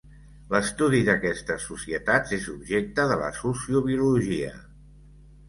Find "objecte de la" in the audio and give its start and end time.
2.55-3.29